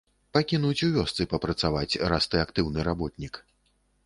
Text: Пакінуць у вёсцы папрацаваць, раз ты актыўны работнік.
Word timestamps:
Пакінуць 0.35 0.85
у 0.87 0.87
вёсцы 0.95 1.27
папрацаваць, 1.33 1.99
раз 2.15 2.23
ты 2.33 2.43
актыўны 2.45 2.79
работнік. 2.89 3.33